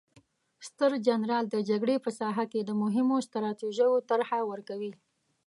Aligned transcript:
ستر 0.67 0.91
جنرال 1.05 1.45
د 1.49 1.55
جګړې 1.69 1.95
په 2.05 2.09
ساحه 2.19 2.45
کې 2.51 2.61
د 2.63 2.71
مهمو 2.81 3.17
ستراتیژیو 3.27 3.93
طرحه 4.09 4.39
ورکوي. 4.51 4.93